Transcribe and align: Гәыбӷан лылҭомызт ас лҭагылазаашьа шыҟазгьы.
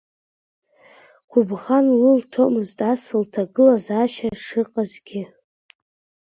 Гәыбӷан 1.31 1.85
лылҭомызт 1.99 2.79
ас 2.91 3.01
лҭагылазаашьа 3.21 4.29
шыҟазгьы. 4.43 5.23